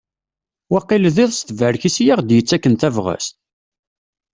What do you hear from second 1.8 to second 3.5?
i aɣ-d-yettakken tabɣest?